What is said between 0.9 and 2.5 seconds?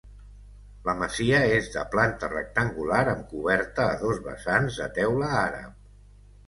masia és de planta